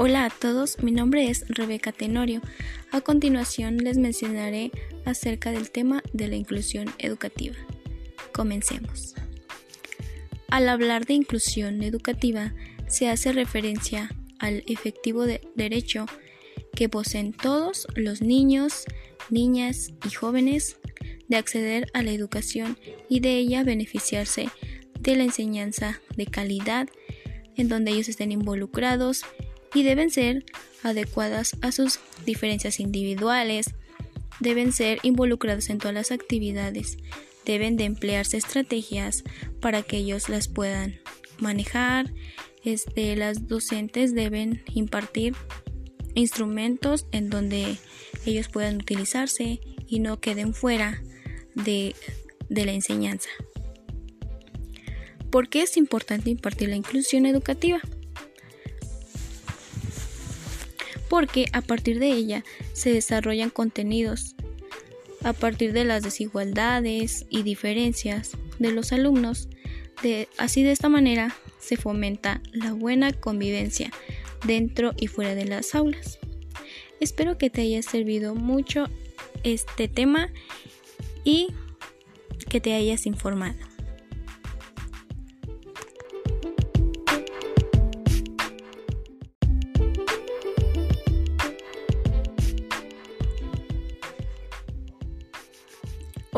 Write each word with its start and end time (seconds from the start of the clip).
Hola 0.00 0.26
a 0.26 0.30
todos, 0.30 0.80
mi 0.80 0.92
nombre 0.92 1.28
es 1.28 1.44
Rebeca 1.48 1.90
Tenorio. 1.90 2.40
A 2.92 3.00
continuación 3.00 3.78
les 3.78 3.98
mencionaré 3.98 4.70
acerca 5.04 5.50
del 5.50 5.72
tema 5.72 6.04
de 6.12 6.28
la 6.28 6.36
inclusión 6.36 6.86
educativa. 6.98 7.56
Comencemos. 8.32 9.16
Al 10.50 10.68
hablar 10.68 11.04
de 11.04 11.14
inclusión 11.14 11.82
educativa 11.82 12.54
se 12.86 13.08
hace 13.08 13.32
referencia 13.32 14.08
al 14.38 14.62
efectivo 14.68 15.26
de 15.26 15.40
derecho 15.56 16.06
que 16.76 16.88
poseen 16.88 17.32
todos 17.32 17.88
los 17.96 18.22
niños, 18.22 18.84
niñas 19.30 19.92
y 20.06 20.10
jóvenes 20.10 20.76
de 21.26 21.38
acceder 21.38 21.90
a 21.92 22.04
la 22.04 22.12
educación 22.12 22.78
y 23.08 23.18
de 23.18 23.36
ella 23.36 23.64
beneficiarse 23.64 24.48
de 25.00 25.16
la 25.16 25.24
enseñanza 25.24 26.00
de 26.16 26.26
calidad 26.26 26.88
en 27.56 27.68
donde 27.68 27.90
ellos 27.90 28.08
estén 28.08 28.30
involucrados 28.30 29.24
y 29.74 29.82
deben 29.82 30.10
ser 30.10 30.44
adecuadas 30.82 31.56
a 31.60 31.72
sus 31.72 32.00
diferencias 32.24 32.80
individuales, 32.80 33.74
deben 34.40 34.72
ser 34.72 34.98
involucrados 35.02 35.70
en 35.70 35.78
todas 35.78 35.94
las 35.94 36.12
actividades, 36.12 36.98
deben 37.44 37.76
de 37.76 37.84
emplearse 37.84 38.36
estrategias 38.36 39.24
para 39.60 39.82
que 39.82 39.98
ellos 39.98 40.28
las 40.28 40.48
puedan 40.48 41.00
manejar, 41.38 42.12
este, 42.64 43.16
las 43.16 43.46
docentes 43.48 44.14
deben 44.14 44.62
impartir 44.74 45.34
instrumentos 46.14 47.06
en 47.12 47.30
donde 47.30 47.76
ellos 48.26 48.48
puedan 48.48 48.76
utilizarse 48.76 49.60
y 49.86 50.00
no 50.00 50.20
queden 50.20 50.54
fuera 50.54 51.02
de, 51.54 51.94
de 52.48 52.66
la 52.66 52.72
enseñanza. 52.72 53.30
¿Por 55.30 55.48
qué 55.48 55.62
es 55.62 55.76
importante 55.76 56.30
impartir 56.30 56.70
la 56.70 56.76
inclusión 56.76 57.26
educativa? 57.26 57.80
Porque 61.08 61.46
a 61.52 61.60
partir 61.60 61.98
de 61.98 62.08
ella 62.08 62.44
se 62.72 62.92
desarrollan 62.92 63.50
contenidos 63.50 64.34
a 65.22 65.32
partir 65.32 65.72
de 65.72 65.84
las 65.84 66.02
desigualdades 66.02 67.26
y 67.28 67.42
diferencias 67.42 68.32
de 68.58 68.72
los 68.72 68.92
alumnos. 68.92 69.48
Así 70.36 70.62
de 70.62 70.72
esta 70.72 70.88
manera 70.88 71.34
se 71.58 71.76
fomenta 71.76 72.40
la 72.52 72.72
buena 72.72 73.12
convivencia 73.12 73.90
dentro 74.46 74.94
y 74.96 75.08
fuera 75.08 75.34
de 75.34 75.44
las 75.44 75.74
aulas. 75.74 76.18
Espero 77.00 77.38
que 77.38 77.50
te 77.50 77.62
haya 77.62 77.82
servido 77.82 78.34
mucho 78.34 78.86
este 79.42 79.88
tema 79.88 80.30
y 81.24 81.48
que 82.48 82.60
te 82.60 82.74
hayas 82.74 83.06
informado. 83.06 83.67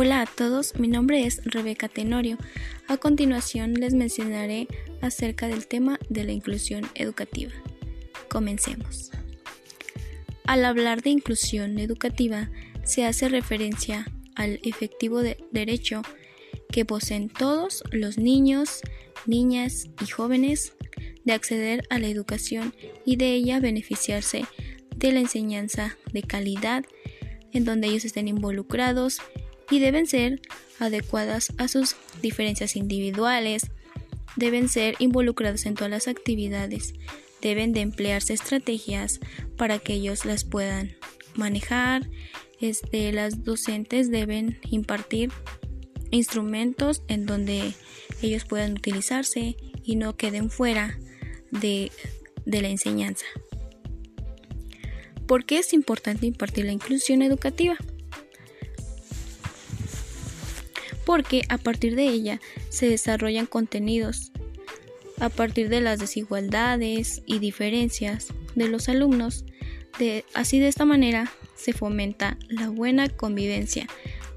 Hola 0.00 0.20
a 0.20 0.26
todos, 0.26 0.78
mi 0.78 0.86
nombre 0.86 1.26
es 1.26 1.42
Rebeca 1.44 1.88
Tenorio. 1.88 2.38
A 2.86 2.98
continuación 2.98 3.74
les 3.74 3.94
mencionaré 3.94 4.68
acerca 5.00 5.48
del 5.48 5.66
tema 5.66 5.98
de 6.08 6.22
la 6.22 6.30
inclusión 6.30 6.86
educativa. 6.94 7.50
Comencemos. 8.28 9.10
Al 10.46 10.64
hablar 10.64 11.02
de 11.02 11.10
inclusión 11.10 11.80
educativa 11.80 12.48
se 12.84 13.06
hace 13.06 13.28
referencia 13.28 14.06
al 14.36 14.60
efectivo 14.62 15.20
de 15.20 15.36
derecho 15.50 16.02
que 16.70 16.84
poseen 16.84 17.28
todos 17.28 17.82
los 17.90 18.18
niños, 18.18 18.82
niñas 19.26 19.88
y 20.00 20.06
jóvenes 20.06 20.74
de 21.24 21.32
acceder 21.32 21.82
a 21.90 21.98
la 21.98 22.06
educación 22.06 22.72
y 23.04 23.16
de 23.16 23.34
ella 23.34 23.58
beneficiarse 23.58 24.44
de 24.94 25.10
la 25.10 25.18
enseñanza 25.18 25.98
de 26.12 26.22
calidad 26.22 26.84
en 27.52 27.64
donde 27.64 27.88
ellos 27.88 28.04
estén 28.04 28.28
involucrados 28.28 29.20
y 29.70 29.78
deben 29.78 30.06
ser 30.06 30.40
adecuadas 30.78 31.52
a 31.58 31.68
sus 31.68 31.96
diferencias 32.22 32.76
individuales, 32.76 33.70
deben 34.36 34.68
ser 34.68 34.94
involucrados 34.98 35.66
en 35.66 35.74
todas 35.74 35.90
las 35.90 36.08
actividades, 36.08 36.94
deben 37.42 37.72
de 37.72 37.80
emplearse 37.80 38.34
estrategias 38.34 39.20
para 39.56 39.78
que 39.78 39.94
ellos 39.94 40.24
las 40.24 40.44
puedan 40.44 40.96
manejar, 41.34 42.08
este, 42.60 43.12
las 43.12 43.44
docentes 43.44 44.10
deben 44.10 44.58
impartir 44.70 45.30
instrumentos 46.10 47.02
en 47.08 47.26
donde 47.26 47.74
ellos 48.22 48.44
puedan 48.44 48.72
utilizarse 48.72 49.56
y 49.84 49.96
no 49.96 50.16
queden 50.16 50.50
fuera 50.50 50.98
de, 51.50 51.92
de 52.44 52.62
la 52.62 52.68
enseñanza. 52.68 53.26
¿Por 55.26 55.44
qué 55.44 55.58
es 55.58 55.72
importante 55.72 56.26
impartir 56.26 56.64
la 56.64 56.72
inclusión 56.72 57.22
educativa? 57.22 57.76
Porque 61.08 61.40
a 61.48 61.56
partir 61.56 61.96
de 61.96 62.06
ella 62.06 62.38
se 62.68 62.86
desarrollan 62.86 63.46
contenidos 63.46 64.30
a 65.18 65.30
partir 65.30 65.70
de 65.70 65.80
las 65.80 65.98
desigualdades 65.98 67.22
y 67.24 67.38
diferencias 67.38 68.26
de 68.54 68.68
los 68.68 68.90
alumnos. 68.90 69.46
Así 70.34 70.58
de 70.58 70.68
esta 70.68 70.84
manera 70.84 71.32
se 71.54 71.72
fomenta 71.72 72.36
la 72.50 72.68
buena 72.68 73.08
convivencia 73.08 73.86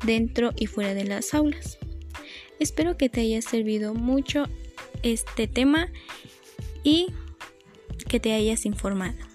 dentro 0.05 0.53
y 0.55 0.67
fuera 0.67 0.93
de 0.93 1.03
las 1.03 1.33
aulas. 1.33 1.77
Espero 2.57 2.95
que 2.95 3.09
te 3.09 3.19
haya 3.19 3.41
servido 3.41 3.93
mucho 3.93 4.47
este 5.03 5.47
tema 5.47 5.89
y 6.85 7.07
que 8.07 8.21
te 8.21 8.31
hayas 8.31 8.65
informado. 8.65 9.30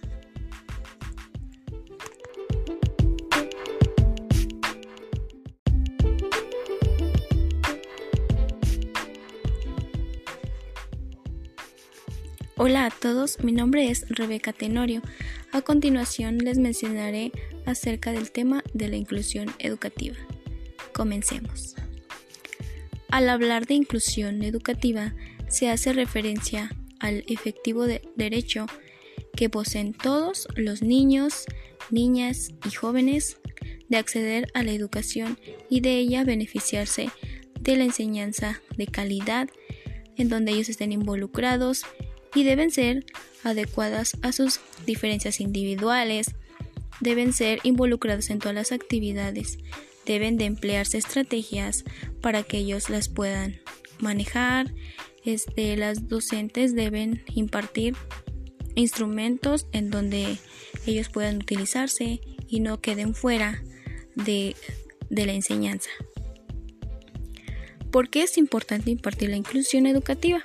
Hola 12.58 12.86
a 12.86 12.90
todos, 12.90 13.44
mi 13.44 13.52
nombre 13.52 13.90
es 13.90 14.08
Rebeca 14.08 14.50
Tenorio. 14.50 15.02
A 15.52 15.60
continuación 15.60 16.38
les 16.38 16.56
mencionaré 16.56 17.30
acerca 17.66 18.12
del 18.12 18.30
tema 18.30 18.64
de 18.72 18.88
la 18.88 18.96
inclusión 18.96 19.50
educativa. 19.58 20.16
Comencemos. 20.94 21.74
Al 23.10 23.28
hablar 23.28 23.66
de 23.66 23.74
inclusión 23.74 24.42
educativa 24.42 25.14
se 25.48 25.68
hace 25.68 25.92
referencia 25.92 26.74
al 26.98 27.24
efectivo 27.26 27.86
de 27.86 28.00
derecho 28.16 28.64
que 29.36 29.50
poseen 29.50 29.92
todos 29.92 30.48
los 30.56 30.80
niños, 30.80 31.44
niñas 31.90 32.54
y 32.66 32.70
jóvenes 32.70 33.38
de 33.90 33.98
acceder 33.98 34.46
a 34.54 34.62
la 34.62 34.72
educación 34.72 35.38
y 35.68 35.80
de 35.80 35.98
ella 35.98 36.24
beneficiarse 36.24 37.10
de 37.60 37.76
la 37.76 37.84
enseñanza 37.84 38.62
de 38.78 38.86
calidad 38.86 39.50
en 40.16 40.30
donde 40.30 40.52
ellos 40.52 40.70
estén 40.70 40.92
involucrados 40.92 41.84
y 42.34 42.44
deben 42.44 42.70
ser 42.70 43.04
adecuadas 43.44 44.16
a 44.22 44.32
sus 44.32 44.60
diferencias 44.84 45.40
individuales, 45.40 46.34
deben 47.00 47.32
ser 47.32 47.60
involucrados 47.62 48.30
en 48.30 48.38
todas 48.38 48.54
las 48.54 48.72
actividades, 48.72 49.58
deben 50.04 50.36
de 50.36 50.46
emplearse 50.46 50.98
estrategias 50.98 51.84
para 52.20 52.42
que 52.42 52.58
ellos 52.58 52.90
las 52.90 53.08
puedan 53.08 53.60
manejar, 53.98 54.72
este, 55.24 55.76
las 55.76 56.08
docentes 56.08 56.74
deben 56.74 57.24
impartir 57.34 57.94
instrumentos 58.74 59.66
en 59.72 59.90
donde 59.90 60.38
ellos 60.86 61.08
puedan 61.08 61.36
utilizarse 61.36 62.20
y 62.48 62.60
no 62.60 62.80
queden 62.80 63.14
fuera 63.14 63.62
de, 64.14 64.54
de 65.10 65.26
la 65.26 65.32
enseñanza. 65.32 65.90
¿Por 67.90 68.10
qué 68.10 68.22
es 68.22 68.38
importante 68.38 68.90
impartir 68.90 69.30
la 69.30 69.36
inclusión 69.36 69.86
educativa? 69.86 70.40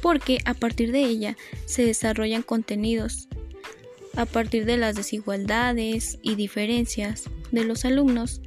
Porque 0.00 0.38
a 0.44 0.54
partir 0.54 0.92
de 0.92 1.04
ella 1.04 1.36
se 1.66 1.84
desarrollan 1.84 2.42
contenidos 2.42 3.28
a 4.16 4.26
partir 4.26 4.64
de 4.64 4.76
las 4.76 4.96
desigualdades 4.96 6.18
y 6.22 6.34
diferencias 6.34 7.24
de 7.52 7.64
los 7.64 7.84
alumnos. 7.84 8.40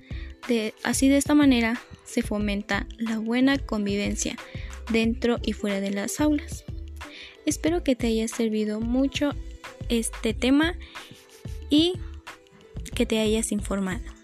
Así 0.84 1.08
de 1.08 1.18
esta 1.18 1.34
manera 1.34 1.80
se 2.04 2.22
fomenta 2.22 2.88
la 2.98 3.20
buena 3.20 3.58
convivencia 3.58 4.36
dentro 4.92 5.40
y 5.42 5.54
fuera 5.54 5.80
de 5.80 5.92
las 5.92 6.20
aulas. 6.20 6.66
Espero 7.46 7.84
que 7.84 7.96
te 7.96 8.08
haya 8.08 8.28
servido 8.28 8.82
mucho 8.82 9.34
este 9.90 10.34
tema 10.34 10.76
y 11.70 11.94
que 12.94 13.06
te 13.06 13.20
hayas 13.20 13.52
informado. 13.52 14.21